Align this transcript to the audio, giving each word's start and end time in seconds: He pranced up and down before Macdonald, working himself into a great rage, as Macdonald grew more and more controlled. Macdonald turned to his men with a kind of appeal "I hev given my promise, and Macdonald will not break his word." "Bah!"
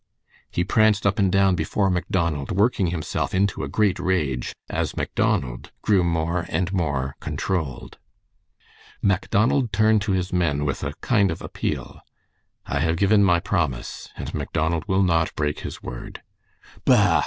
He 0.49 0.63
pranced 0.63 1.05
up 1.05 1.19
and 1.19 1.31
down 1.31 1.53
before 1.53 1.91
Macdonald, 1.91 2.49
working 2.51 2.87
himself 2.87 3.35
into 3.35 3.61
a 3.61 3.67
great 3.69 3.99
rage, 3.99 4.55
as 4.67 4.97
Macdonald 4.97 5.69
grew 5.83 6.03
more 6.03 6.47
and 6.49 6.73
more 6.73 7.15
controlled. 7.19 7.99
Macdonald 9.03 9.71
turned 9.71 10.01
to 10.01 10.13
his 10.13 10.33
men 10.33 10.65
with 10.65 10.83
a 10.83 10.95
kind 11.01 11.29
of 11.29 11.39
appeal 11.43 12.01
"I 12.65 12.79
hev 12.79 12.95
given 12.97 13.23
my 13.23 13.39
promise, 13.41 14.09
and 14.17 14.33
Macdonald 14.33 14.85
will 14.87 15.03
not 15.03 15.35
break 15.35 15.59
his 15.59 15.83
word." 15.83 16.23
"Bah!" 16.83 17.19